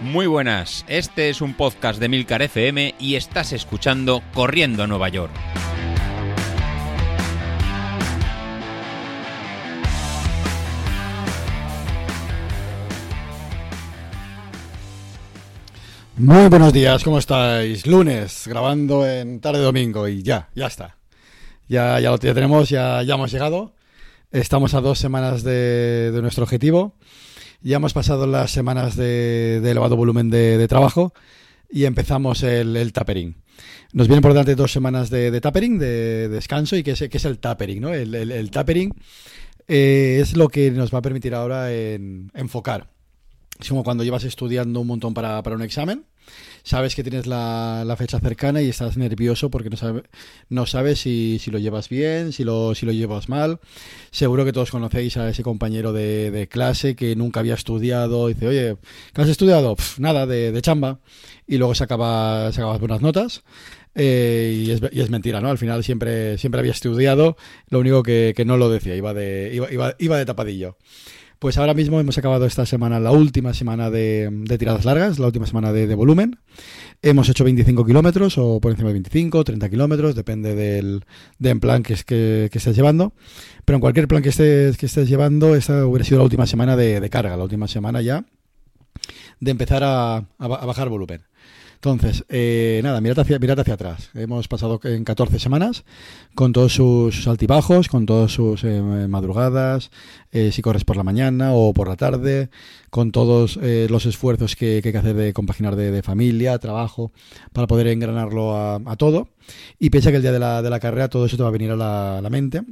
[0.00, 5.08] Muy buenas, este es un podcast de Milcar FM y estás escuchando Corriendo a Nueva
[5.08, 5.32] York.
[16.16, 17.84] Muy buenos días, ¿cómo estáis?
[17.84, 20.96] Lunes, grabando en tarde domingo y ya, ya está.
[21.66, 23.74] Ya, ya lo tenemos, ya, ya hemos llegado.
[24.30, 26.94] Estamos a dos semanas de nuestro objetivo.
[27.60, 31.12] Ya hemos pasado las semanas de, elevado volumen de, trabajo
[31.70, 33.36] y empezamos el, tapering.
[33.92, 37.38] Nos vienen por delante dos semanas de, tapering, de, descanso, y que es, es el
[37.38, 37.92] tapering, ¿no?
[37.92, 38.94] El, tapering
[39.66, 42.88] eh, es lo que nos va a permitir ahora en, enfocar
[43.60, 46.04] es como cuando llevas estudiando un montón para un examen,
[46.68, 50.02] sabes que tienes la, fecha cercana y estás nervioso porque no,
[50.50, 53.58] no sabes si, lo llevas bien, si lo, si lo llevas mal.
[54.10, 58.28] Seguro que todos conocéis a ese compañero de, clase que nunca había estudiado.
[58.28, 58.76] Y dice, oye,
[59.14, 59.76] ¿qué has estudiado?
[59.96, 61.00] Nada, de, de, chamba.
[61.46, 63.44] Y luego sacaba, sacaba buenas notas.
[63.94, 65.48] Eh, y, es, y, es, mentira, ¿no?
[65.48, 67.38] Al final siempre, siempre había estudiado,
[67.70, 70.76] lo único que, no lo decía, iba de, iba, iba de tapadillo.
[71.38, 75.26] Pues ahora mismo hemos acabado esta semana, la última semana de, de tiradas largas, la
[75.26, 76.40] última semana de, volumen.
[77.00, 81.04] Hemos hecho 25 kilómetros o por encima de 25, 30 kilómetros, depende del,
[81.60, 83.12] plan que, que, que, estés llevando.
[83.64, 86.76] Pero en cualquier plan que estés, que estés llevando, esta hubiera sido la última semana
[86.76, 88.24] de, carga, la última semana ya
[89.38, 91.22] de empezar a bajar volumen.
[91.78, 94.10] Entonces, eh, nada, mirad hacia, mirad hacia atrás.
[94.14, 95.84] Hemos pasado en 14 semanas
[96.34, 99.92] con todos sus, altibajos, con todas sus eh, madrugadas,
[100.32, 102.50] eh, si corres por la mañana o por la tarde,
[102.90, 107.12] con todos eh, los esfuerzos que, que, hay que hacer de compaginar de, familia, trabajo,
[107.52, 109.28] para poder engranarlo a, todo.
[109.78, 111.52] Y piensa que el día de la, de la carrera todo eso te va a
[111.52, 112.62] venir a la mente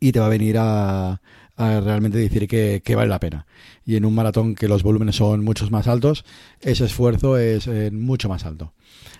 [0.00, 1.20] y te va a venir a,
[1.56, 3.46] a realmente decir que, que, vale la pena.
[3.84, 6.24] Y en un maratón que los volúmenes son muchos más altos,
[6.60, 8.72] ese esfuerzo es eh, mucho más alto.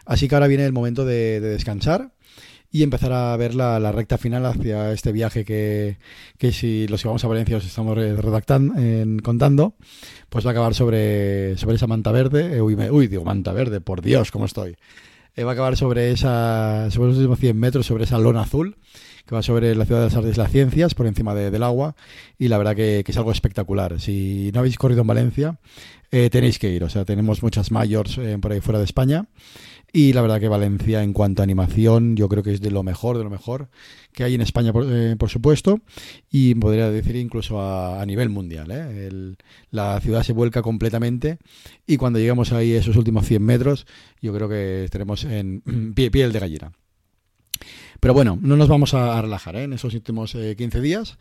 [0.04, 2.12] Así que ahora viene el momento de, de descansar
[2.74, 5.98] y empezar a ver la, la, recta final hacia este viaje que,
[6.38, 9.76] que si los que vamos a Valencia os estamos redactando, en, contando,
[10.28, 12.56] pues va a acabar sobre, sobre esa manta verde.
[12.56, 14.76] Eh, uy, me, uy, digo manta verde, por Dios, ¿cómo estoy?
[15.36, 18.76] Eh, va a acabar sobre esa sobre los últimos 100 metros, sobre esa lona azul
[19.26, 21.62] que va sobre la ciudad de las artes y las ciencias, por encima de, del
[21.62, 21.96] agua,
[22.38, 24.00] y la verdad que, es algo espectacular.
[24.00, 25.58] Si no habéis corrido en Valencia,
[26.10, 26.84] eh, tenéis que ir.
[26.84, 29.26] O sea, tenemos muchas mayors eh, por ahí fuera de España,
[29.96, 32.82] y la verdad que Valencia, en cuanto a animación, yo creo que es de lo
[32.82, 33.68] mejor, de lo mejor
[34.12, 35.80] que hay en España, por, eh, por supuesto,
[36.30, 39.46] y podría decir incluso a, nivel mundial.
[39.70, 41.38] la ciudad se vuelca completamente,
[41.86, 43.86] y cuando llegamos ahí esos últimos 100 metros,
[44.20, 45.62] yo creo que estaremos en
[45.94, 46.72] pie, piel de gallina.
[48.04, 49.62] Pero bueno, no nos vamos a, relajar ¿eh?
[49.62, 51.16] en esos últimos eh, 15 días.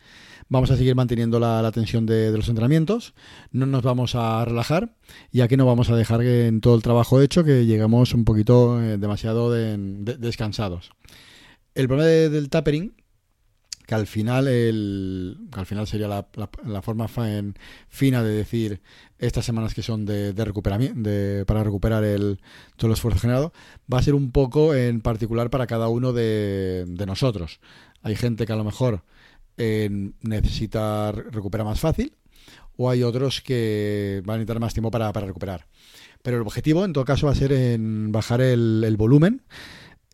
[0.50, 3.14] Vamos a seguir manteniendo la, la tensión de, los entrenamientos.
[3.52, 4.94] No nos vamos a relajar
[5.32, 8.26] y aquí no vamos a dejar que en todo el trabajo hecho que llegamos un
[8.26, 10.90] poquito eh, demasiado de, de, descansados.
[11.74, 12.92] El problema de, del tapering
[13.86, 17.54] que al final el que al final sería la, forma fin,
[17.88, 18.80] fina de decir
[19.18, 22.40] estas semanas que son de, de recuperamiento de, para recuperar el
[22.76, 23.52] todo el esfuerzo generado
[23.92, 27.60] va a ser un poco en particular para cada uno de, de nosotros
[28.02, 29.02] hay gente que a lo mejor
[29.56, 32.12] eh, necesita recuperar más fácil
[32.76, 35.66] o hay otros que van a necesitar más tiempo para, para recuperar
[36.22, 39.42] pero el objetivo en todo caso va a ser en bajar el, el volumen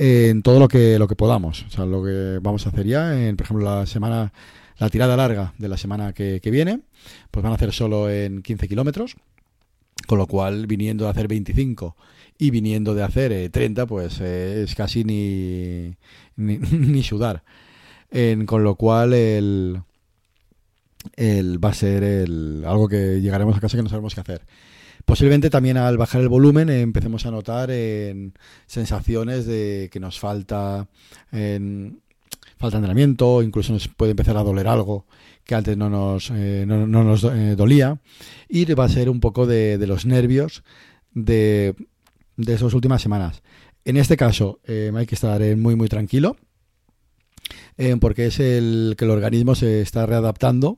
[0.01, 1.65] en todo lo que lo que podamos.
[1.69, 4.33] O sea, lo que vamos a hacer ya, en, por ejemplo, la semana,
[4.81, 6.81] la tirada larga de la semana que, viene,
[7.31, 9.15] pues van a hacer solo en 15 kilómetros,
[10.07, 11.97] con lo cual viniendo de hacer 25
[12.39, 15.95] y viniendo de hacer eh, 30, pues eh, es casi ni,
[16.37, 17.45] ni, ni sudar.
[18.47, 19.83] Con lo cual el,
[21.15, 24.43] el va a ser el, algo que llegaremos a casa que no sabemos qué hacer.
[25.05, 28.35] Posiblemente también al bajar el volumen eh, empecemos a notar en
[28.67, 30.89] sensaciones de que nos falta
[32.61, 35.07] falta entrenamiento, incluso nos puede empezar a doler algo
[35.45, 37.99] que antes no nos, eh, no, no, nos eh, dolía
[38.49, 40.63] y va a ser un poco de, de los nervios
[41.13, 41.75] de,
[42.37, 43.43] de esas últimas semanas.
[43.85, 46.37] En este caso eh, hay que estar muy muy tranquilo
[47.79, 50.77] eh, porque es el que el organismo se está readaptando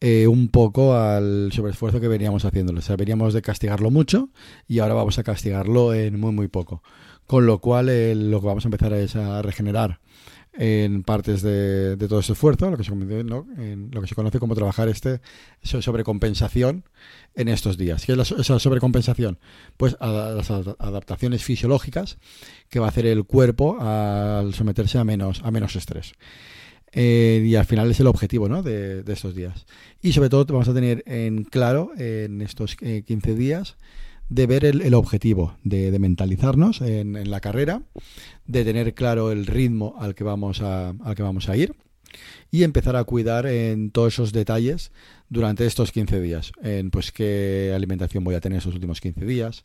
[0.00, 2.78] eh, un poco al sobreesfuerzo que veníamos haciéndolo.
[2.78, 4.30] O sea, veníamos de castigarlo mucho
[4.68, 6.82] y ahora vamos a castigarlo en muy, muy poco.
[7.26, 10.00] Con lo cual, eh, lo que vamos a empezar es a regenerar
[10.60, 13.46] en partes de, de todo ese esfuerzo, lo que, se, ¿no?
[13.56, 15.20] en lo que se conoce como trabajar este
[15.62, 16.84] sobrecompensación
[17.36, 18.04] en estos días.
[18.04, 19.38] ¿Qué es la, esa sobrecompensación?
[19.76, 22.18] Pues las adaptaciones fisiológicas
[22.68, 26.14] que va a hacer el cuerpo al someterse a menos, a menos estrés.
[26.90, 28.64] Eh, y al final es el objetivo ¿no?
[28.64, 29.64] de, de, estos días.
[30.02, 33.76] Y sobre todo vamos a tener en claro en estos eh, 15 días
[34.28, 37.82] de ver el, objetivo, de, mentalizarnos en, la carrera,
[38.46, 41.74] de tener claro el ritmo al que vamos a, al que vamos a ir
[42.50, 44.92] y empezar a cuidar en todos esos detalles
[45.28, 46.52] durante estos 15 días.
[46.62, 49.64] En pues qué alimentación voy a tener esos últimos 15 días.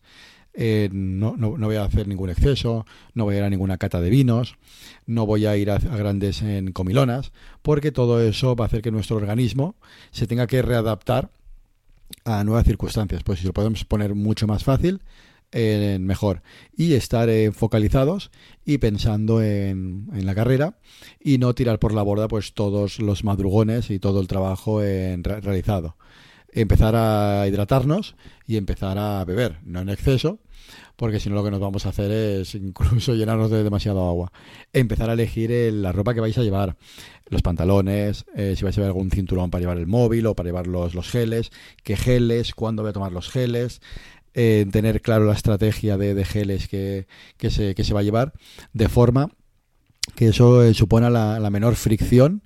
[0.56, 4.10] no, no, voy a hacer ningún exceso, no voy a ir a ninguna cata de
[4.10, 4.56] vinos,
[5.06, 7.32] no voy a ir a, grandes en comilonas,
[7.62, 9.76] porque todo eso va a hacer que nuestro organismo
[10.12, 11.32] se tenga que readaptar
[12.26, 13.24] a nuevas circunstancias.
[13.24, 15.02] Pues si lo podemos poner mucho más fácil,
[16.00, 16.42] mejor
[16.76, 18.32] y estar eh, focalizados
[18.66, 20.78] y pensando en, la carrera
[21.20, 25.24] y no tirar por la borda pues todos los madrugones y todo el trabajo en,
[25.24, 25.96] realizado
[26.52, 28.16] empezar a hidratarnos
[28.48, 30.40] y empezar a beber no en exceso
[30.96, 34.32] porque si no lo que nos vamos a hacer es incluso llenarnos de demasiado agua.
[34.74, 36.76] Empezar a elegir la ropa que vais a llevar,
[37.30, 40.48] los pantalones, eh, si vais a llevar algún cinturón para llevar el móvil o para
[40.48, 41.52] llevar los, los geles,
[41.84, 43.82] qué geles, cuándo voy a tomar los geles,
[44.36, 47.06] eh, tener claro la estrategia de, geles que,
[47.50, 48.34] se, que se va a llevar,
[48.74, 49.30] de forma
[50.16, 52.44] que eso eh, la, menor fricción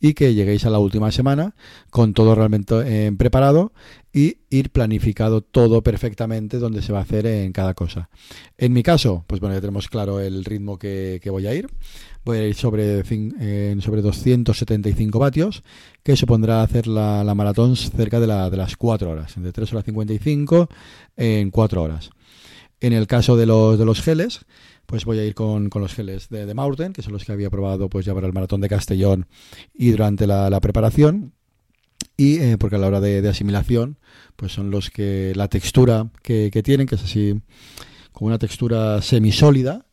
[0.00, 1.54] y que lleguéis a la última semana
[1.90, 3.72] con todo realmente eh, preparado
[4.12, 8.08] y ir planificado todo perfectamente donde se va a hacer en cada cosa.
[8.56, 11.68] En mi caso, pues bueno, ya tenemos claro el ritmo que, voy a ir.
[12.24, 15.62] Voy a ir sobre, sobre 275 vatios,
[16.02, 19.84] que supondrá hacer la, maratón cerca de, la, de las 4 horas, entre 3 horas
[19.84, 20.68] 55
[21.16, 22.10] en 4 horas.
[22.80, 24.46] En el caso de los, de los geles,
[24.86, 27.50] pues voy a ir con, los geles de, de Maurten, que son los que había
[27.50, 29.26] probado pues ya para el maratón de Castellón
[29.74, 31.32] y durante la, preparación.
[32.16, 33.98] Y eh, porque a la hora de, asimilación,
[34.36, 37.40] pues son los que la textura que, tienen, que es así
[38.12, 39.86] como una textura semisólida,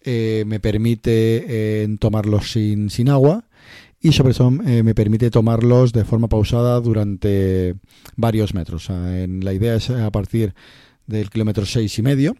[0.00, 3.44] eh, me permite eh, tomarlos sin, sin agua
[4.00, 7.74] y sobre eso me permite tomarlos de forma pausada durante
[8.14, 8.88] varios metros.
[8.90, 10.54] en, la idea es a partir
[11.06, 12.36] del kilómetro seis y medio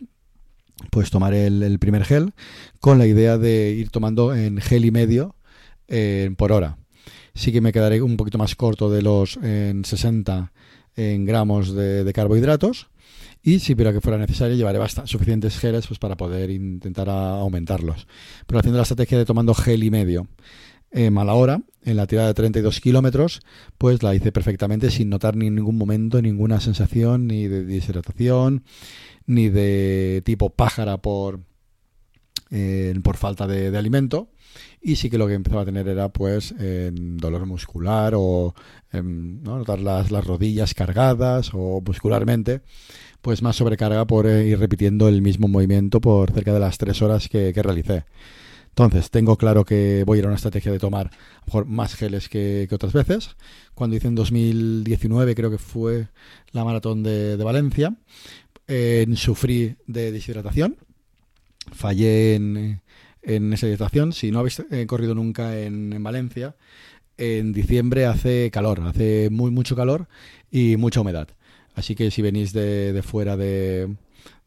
[0.91, 2.33] pues tomar el, primer gel
[2.81, 5.35] con la idea de ir tomando en gel y medio
[5.89, 6.79] eh, por hora.
[7.35, 10.53] Sí que me quedaré un poquito más corto de los en 60
[10.97, 12.89] en gramos de, carbohidratos
[13.43, 18.07] y si pero que fuera necesario llevaré suficientes geles pues para poder intentar aumentarlos.
[18.47, 20.27] Pero haciendo la estrategia de tomando gel y medio
[20.91, 23.41] eh, mala hora, en la tirada de 32 kilómetros,
[23.79, 28.65] pues la hice perfectamente sin notar ni en ningún momento ninguna sensación ni de deshidratación,
[29.27, 31.41] ni de tipo pájara por,
[32.51, 34.31] eh, por falta de, alimento.
[34.81, 38.55] Y sí que lo que empezaba a tener era pues dolor muscular o
[38.93, 42.63] notar las, las, rodillas cargadas o muscularmente
[43.21, 47.03] pues más sobrecarga por eh, ir repitiendo el mismo movimiento por cerca de las tres
[47.03, 48.05] horas que, realicé.
[48.79, 51.11] Entonces, tengo claro que voy a ir a una estrategia de tomar
[51.47, 53.35] mejor más geles que, otras veces.
[53.75, 56.07] Cuando hice en 2019, creo que fue
[56.53, 57.97] la maratón de, de Valencia,
[58.69, 60.77] en sufrí de deshidratación.
[61.73, 62.81] Fallé en,
[63.53, 64.13] esa hidratación.
[64.13, 66.55] Si no habéis eh, corrido nunca en, Valencia,
[67.17, 70.07] en diciembre hace calor, hace muy mucho calor
[70.53, 71.27] y mucha humedad.
[71.75, 73.97] Así que si venís de, fuera de,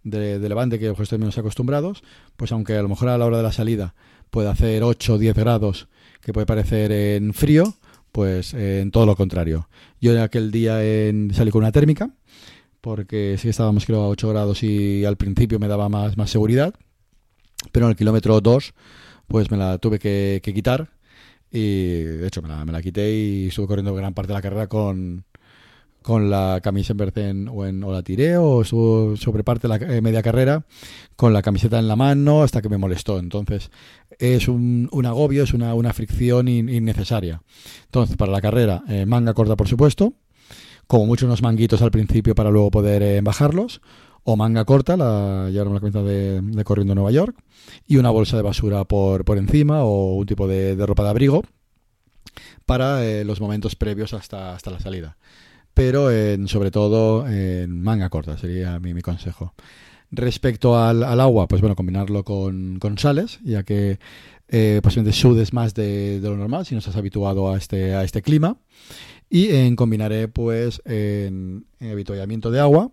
[0.05, 2.01] de, Levante, que estéis menos acostumbrados,
[2.37, 3.93] pues aunque a lo mejor a la hora de la salida
[4.31, 5.87] puede hacer 8 o 10 grados,
[6.21, 7.75] que puede parecer en frío,
[8.11, 9.69] pues en todo lo contrario.
[9.99, 12.09] Yo en aquel día en, salí con una térmica
[12.81, 16.73] porque sí estábamos creo a 8 grados y al principio me daba más, más seguridad,
[17.71, 18.73] pero en el kilómetro 2
[19.27, 20.89] pues me la tuve que, quitar
[21.51, 24.41] y de hecho me la, me la, quité y estuve corriendo gran parte de la
[24.41, 25.25] carrera con,
[26.01, 29.77] con la camisa en verde o, en, o la tiré o estuvo sobre parte de
[29.77, 30.65] la eh, media carrera
[31.15, 33.19] con la camiseta en la mano hasta que me molestó.
[33.19, 33.69] Entonces
[34.17, 37.41] es un, un agobio, es una, una fricción innecesaria.
[37.85, 40.13] Entonces para la carrera, eh, manga corta por supuesto,
[40.87, 43.81] como mucho unos manguitos al principio para luego poder eh, bajarlos,
[44.23, 47.35] o manga corta, la, ya la cuenta de, corriendo Nueva York,
[47.87, 51.43] y una bolsa de basura por, por encima o un tipo de, ropa de abrigo
[52.65, 55.17] para eh, los momentos previos hasta, hasta la salida.
[55.73, 59.53] Pero en, sobre todo en manga corta sería mi, mi consejo.
[60.11, 63.97] Respecto al, agua, pues bueno, combinarlo con, con sales, ya que
[64.49, 68.03] eh, posiblemente sudes más de, de, lo normal si no estás habituado a este, a
[68.03, 68.57] este clima.
[69.29, 72.91] Y en, combinaré pues en, habituallamiento de agua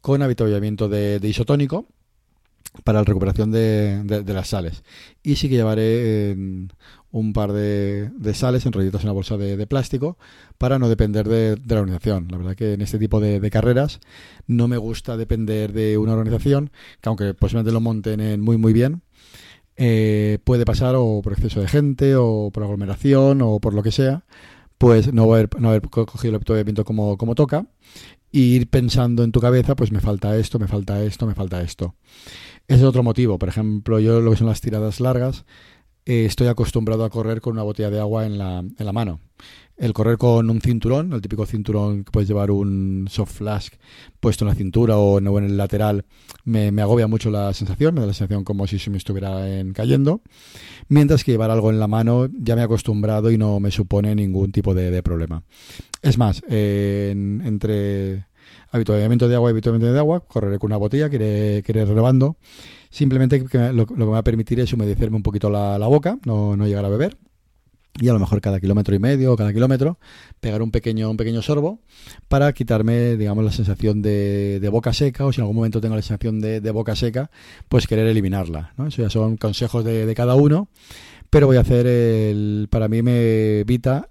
[0.00, 1.86] con habituallamiento de, isotónico
[2.82, 4.82] para la recuperación de, las sales.
[5.22, 6.36] Y sí que llevaré
[7.10, 10.18] un par de, sales enrolladas en una bolsa de, plástico
[10.58, 12.28] para no depender de, la organización.
[12.30, 14.00] La verdad que en este tipo de, carreras
[14.46, 19.02] no me gusta depender de una organización, que aunque posiblemente lo monten muy muy bien,
[19.76, 23.92] eh, puede pasar o por exceso de gente o por aglomeración o por lo que
[23.92, 24.24] sea
[24.78, 27.66] pues no haber, no haber cogido el habituamiento como, como toca
[28.32, 31.60] e ir pensando en tu cabeza, pues me falta esto, me falta esto, me falta
[31.62, 31.96] esto.
[32.68, 33.38] Ese es otro motivo.
[33.38, 35.44] Por ejemplo, yo lo que son las tiradas largas,
[36.08, 39.20] eh, estoy acostumbrado a correr con una botella de agua en la, en la mano.
[39.76, 43.74] El correr con un cinturón, el típico cinturón que puedes llevar un soft flask
[44.18, 46.06] puesto en la cintura o en, el lateral,
[46.44, 50.22] me, agobia mucho la sensación, me da la sensación como si se me estuviera cayendo.
[50.88, 54.14] Mientras que llevar algo en la mano ya me he acostumbrado y no me supone
[54.14, 55.42] ningún tipo de, problema.
[56.00, 58.24] Es más, entre
[58.70, 62.38] habituamiento de agua y habituamiento de agua, correré con una botella que iré, que relevando
[62.90, 66.66] Simplemente lo, que me va a permitir es humedecerme un poquito la, boca, no, no,
[66.66, 67.16] llegar a beber.
[68.00, 69.98] Y a lo mejor cada kilómetro y medio o cada kilómetro
[70.38, 71.80] pegar un pequeño, un pequeño sorbo
[72.28, 76.02] para quitarme, digamos, la sensación de, boca seca o si en algún momento tengo la
[76.02, 77.30] sensación de, boca seca,
[77.68, 78.72] pues querer eliminarla.
[78.76, 78.86] ¿no?
[78.86, 80.68] Eso ya son consejos de, de cada uno
[81.30, 82.68] pero voy a hacer el.
[82.70, 84.08] Para mí me evita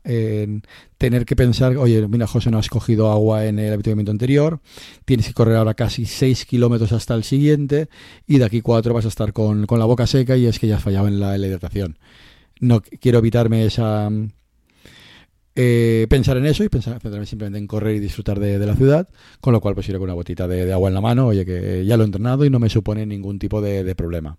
[0.97, 4.59] tener que pensar, oye, mira, José, no has cogido agua en el habituamiento anterior,
[5.05, 7.89] tienes que correr ahora casi 6 kilómetros hasta el siguiente
[8.25, 10.77] y de aquí 4 vas a estar con, la boca seca y es que ya
[10.77, 11.97] has fallado en la, hidratación.
[12.59, 14.09] No quiero evitarme esa.
[15.59, 19.09] Eh, pensar en eso y pensar centrarme simplemente en correr y disfrutar de, la ciudad,
[19.41, 21.83] con lo cual pues iré con una botita de, agua en la mano, oye que
[21.83, 24.37] ya lo he entrenado y no me supone ningún tipo de problema.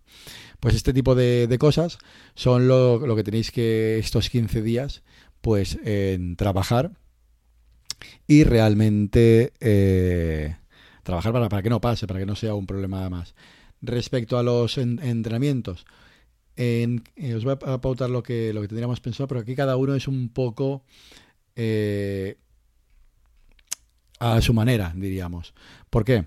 [0.60, 1.98] Pues este tipo de, cosas
[2.34, 5.02] son lo, que tenéis que estos 15 días
[5.40, 6.92] pues en trabajar
[8.26, 10.56] y realmente eh,
[11.04, 13.34] trabajar para, para, que no pase, para que no sea un problema más.
[13.80, 15.86] Respecto a los entrenamientos,
[16.58, 19.94] eh, os voy a pautar lo que, lo que tendríamos pensado, pero aquí cada uno
[19.94, 20.82] es un poco
[21.54, 22.36] eh,
[24.18, 25.54] a su manera, diríamos.
[25.88, 26.24] ¿Por qué?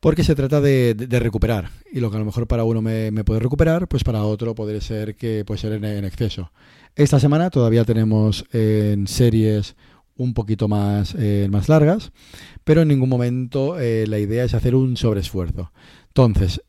[0.00, 1.70] porque se trata de, recuperar.
[1.90, 4.82] Y lo que a lo mejor para uno me, puede recuperar, pues para otro puede
[4.82, 6.52] ser que puede ser en, exceso.
[6.94, 9.76] Esta semana todavía tenemos en series
[10.16, 12.12] un poquito más, eh, más largas,
[12.64, 15.72] pero en ningún momento la idea es hacer un sobreesfuerzo.
[16.08, 16.60] Entonces,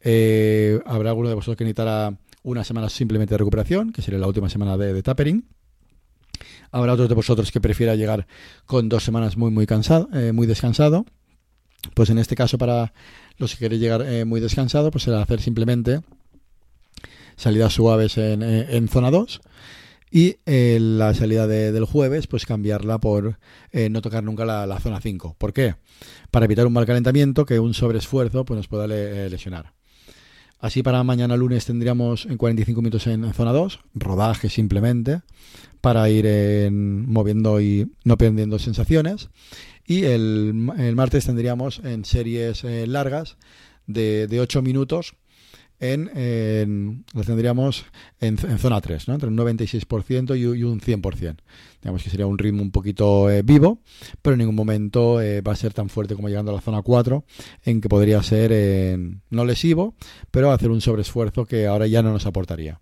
[0.86, 4.50] habrá alguno de vosotros que necesitará una semana simplemente de recuperación, que sería la última
[4.50, 5.46] semana de, tapering.
[6.72, 8.28] Habrá otros de vosotros que prefiera llegar
[8.66, 11.06] con dos semanas muy, muy cansado, muy descansado.
[11.94, 12.94] Pues en este caso, para
[13.38, 16.02] los que queréis llegar eh, muy descansado, pues será hacer simplemente
[17.38, 19.42] salidas suaves en, eh, zona 2
[20.12, 23.40] y eh, la salida del jueves, pues cambiarla por
[23.72, 25.36] no tocar nunca la, zona 5.
[25.38, 25.76] ¿Por qué?
[26.32, 29.79] Para evitar un mal calentamiento que un sobreesfuerzo pues, nos pueda lesionar.
[30.60, 35.22] Así para mañana lunes tendríamos en 45 minutos en zona 2, rodaje simplemente,
[35.80, 39.30] para ir moviendo y no perdiendo sensaciones.
[39.88, 43.38] Y el, martes tendríamos en series eh, largas
[43.88, 45.16] de, de 8 minutos
[45.80, 47.86] en, en tendríamos
[48.20, 49.14] en, zona 3, ¿no?
[49.14, 51.38] entre un 96% y, un 100%.
[51.82, 53.80] Digamos que sería un ritmo un poquito eh, vivo,
[54.22, 56.82] pero en ningún momento eh, va a ser tan fuerte como llegando a la zona
[56.82, 57.24] 4,
[57.64, 59.96] en que podría ser no lesivo,
[60.32, 62.80] pero hacer un sobreesfuerzo que ahora ya no nos aportaría.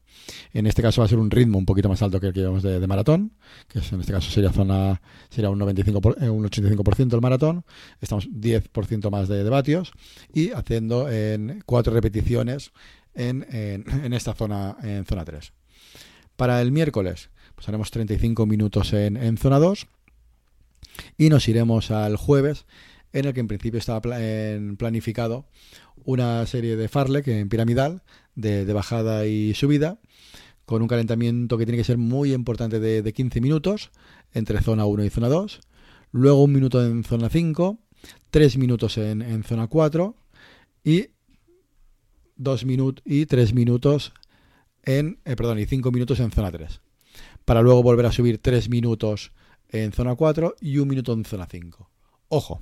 [0.54, 2.40] En este caso va a ser un ritmo un poquito más alto que el que
[2.42, 3.34] llevamos de, maratón,
[3.68, 7.66] que en este caso sería zona sería un 95 eh, un 85% el maratón.
[8.02, 9.92] Estamos 10% más de, de, vatios
[10.34, 12.72] y haciendo en cuatro repeticiones
[13.14, 15.54] en, en, esta zona en zona 3.
[16.36, 19.88] Para el miércoles pues haremos 35 minutos en, en zona 2
[21.18, 22.66] y nos iremos al jueves
[23.14, 24.02] en el que en principio estaba
[24.78, 25.46] planificado
[26.06, 28.04] una serie de farlek en piramidal
[28.36, 30.00] de, bajada y subida
[30.68, 33.90] con un calentamiento que tiene que ser muy importante de, 15 minutos
[34.34, 35.62] entre zona 1 y zona 2,
[36.12, 37.80] luego un minuto en zona 5,
[38.32, 40.16] 3 minutos en, zona 4
[40.84, 41.08] y
[42.36, 44.12] 2 minutos y 3 minutos
[44.84, 46.82] en eh, perdón, y 5 minutos en zona 3.
[47.46, 49.32] Para luego volver a subir 3 minutos
[49.70, 51.90] en zona 4 y un minuto en zona 5.
[52.28, 52.62] Ojo,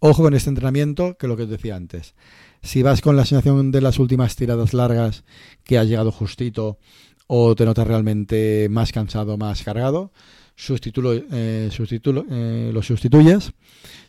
[0.00, 2.14] Ojo con este entrenamiento, que lo que os decía antes.
[2.62, 5.24] Si vas con la sensación de las últimas tiradas largas
[5.64, 6.78] que has llegado justito
[7.28, 10.10] o te notas realmente más cansado, más cargado,
[10.68, 13.52] eh, eh, lo sustituyes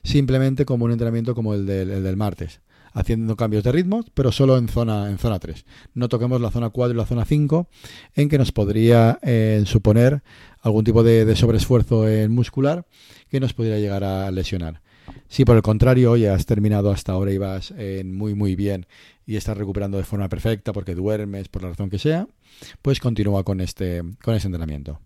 [0.03, 2.61] simplemente como un entrenamiento como el del, martes,
[2.93, 5.65] haciendo cambios de ritmo, pero solo en zona, en zona 3.
[5.93, 7.67] No toquemos la zona 4 y la zona 5,
[8.15, 10.23] en que nos podría eh, suponer
[10.61, 12.85] algún tipo de, de sobreesfuerzo muscular
[13.29, 14.81] que nos podría llegar a lesionar.
[15.27, 18.87] Si por el contrario, ya has terminado hasta ahora y vas eh, muy muy bien
[19.25, 22.27] y estás recuperando de forma perfecta porque duermes por la razón que sea,
[22.81, 24.99] pues continúa con este, con este entrenamiento.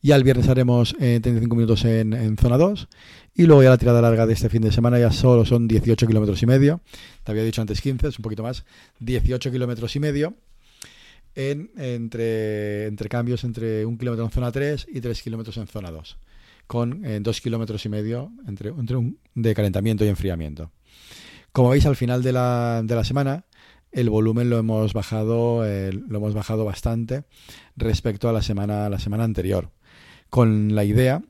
[0.00, 2.88] Y al viernes haremos 35 eh, minutos en, zona 2
[3.34, 6.06] y luego ya la tirada larga de este fin de semana ya solo son 18
[6.06, 6.80] kilómetros y medio.
[7.24, 8.64] Te había dicho antes 15, es un poquito más.
[9.00, 10.34] 18 kilómetros y medio
[11.34, 15.90] en, entre, entre cambios entre un kilómetro en zona 3 y 3 kilómetros en zona
[15.90, 16.16] 2.
[16.66, 20.72] Con eh, dos kilómetros y medio entre, un, de calentamiento y enfriamiento.
[21.52, 23.44] Como veis al final de la, semana,
[23.92, 27.24] el volumen lo hemos bajado, eh, lo hemos bajado bastante
[27.76, 29.70] respecto a la semana, la semana anterior,
[30.28, 31.22] con la idea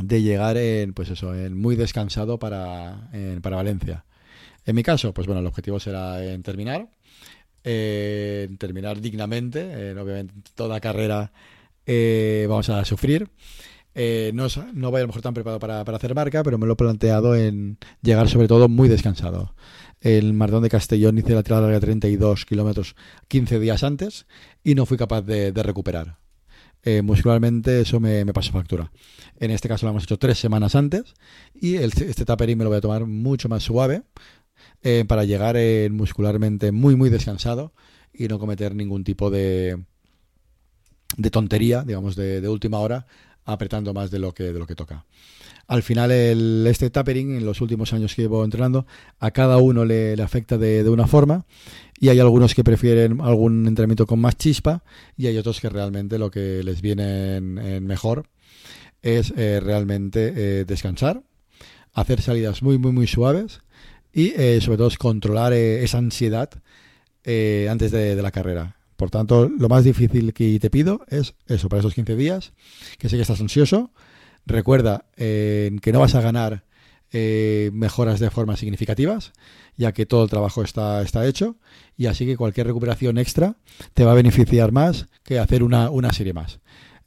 [0.00, 3.10] de llegar en, pues eso, en muy descansado para,
[3.42, 4.04] para Valencia.
[4.66, 6.88] En mi caso, pues bueno, el objetivo será en terminar,
[7.64, 11.32] en terminar dignamente, obviamente toda carrera
[11.86, 13.28] eh, vamos a sufrir.
[13.94, 16.66] Eh, no, no voy a lo mejor tan preparado para, para, hacer marca, pero me
[16.66, 19.54] lo he planteado en llegar sobre todo muy descansado.
[20.00, 22.96] El Maratón de Castellón hice la tirada larga 32 kilómetros
[23.28, 24.26] 15 días antes
[24.62, 26.18] y no fui capaz de, de recuperar.
[26.82, 28.92] Eh, muscularmente eso me, me, pasó factura.
[29.38, 31.14] En este caso lo hemos hecho tres semanas antes
[31.54, 34.02] y este tapering me lo voy a tomar mucho más suave
[34.82, 35.56] eh, para llegar
[35.90, 37.72] muscularmente muy muy descansado
[38.12, 39.82] y no cometer ningún tipo de,
[41.16, 43.06] de tontería, digamos, de, de, última hora,
[43.44, 45.04] apretando más de lo que, de lo que toca.
[45.66, 48.86] Al final, el, este tapering, en los últimos años que llevo entrenando,
[49.18, 51.46] a cada uno le, afecta de, de, una forma
[51.98, 54.82] y hay algunos que prefieren algún entrenamiento con más chispa
[55.16, 58.26] y hay otros que realmente lo que les viene en, mejor
[59.02, 61.22] es eh, realmente eh, descansar,
[61.92, 63.60] hacer salidas muy, muy, muy suaves
[64.12, 66.50] y eh, sobre todo controlar esa ansiedad
[67.70, 68.76] antes de, la carrera.
[68.96, 72.52] Por tanto, lo más difícil que te pido es eso, para esos 15 días,
[72.98, 73.90] que sé que estás ansioso.
[74.46, 76.64] Recuerda que no vas a ganar
[77.12, 79.32] mejoras de forma significativas,
[79.76, 81.56] ya que todo el trabajo está, está hecho,
[81.96, 83.56] y así que cualquier recuperación extra
[83.94, 86.60] te va a beneficiar más que hacer una, una serie más.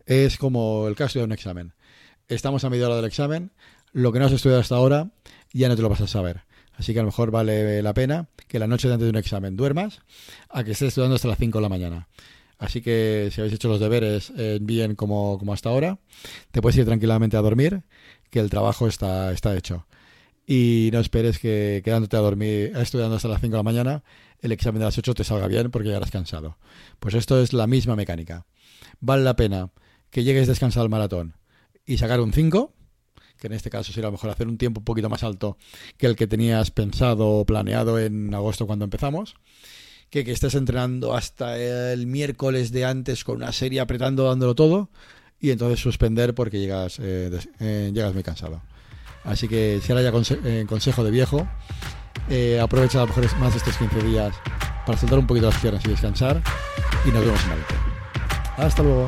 [0.06, 1.74] Es como el caso de un examen.
[2.27, 3.51] Estamos a media hora del examen,
[3.94, 5.12] lo que no has estudiado hasta ahora
[5.53, 6.47] ya no te lo vas a saber.
[6.77, 9.17] Así que a lo mejor vale la pena que la noche de antes de un
[9.17, 10.01] examen duermas
[10.50, 12.07] a que estés estudiando hasta las 5 de la mañana.
[12.60, 16.00] Así que si habéis hecho los deberes eh, bien como, como, hasta ahora,
[16.51, 17.84] te puedes ir tranquilamente a dormir,
[18.29, 19.88] que el trabajo está, está hecho.
[20.46, 24.03] Y no esperes que quedándote a dormir, estudiando hasta las 5 de la mañana,
[24.40, 26.57] el examen de las 8 te salga bien porque llegarás cansado.
[27.00, 28.46] Pues esto es la misma mecánica.
[29.00, 29.72] Vale la pena
[30.09, 31.35] que llegues descansado al maratón
[31.85, 32.74] y sacar un 5
[33.37, 35.57] que en este caso sería mejor hacer un tiempo un poquito más alto
[35.97, 39.35] que el que tenías pensado o planeado en agosto cuando empezamos.
[40.09, 44.89] Que, que estés entrenando hasta el miércoles de antes con una serie apretando, dándolo todo,
[45.39, 48.61] y entonces suspender porque llegas, eh, eh, llegas muy cansado.
[49.23, 51.47] Así que si ahora ya conse eh, consejo de viejo,
[52.61, 54.33] aprovecha a lo mejor más estos 15 días
[54.85, 56.41] para soltar un poquito las piernas y descansar,
[57.05, 57.75] y nos vemos en Marte.
[58.57, 59.07] Hasta luego.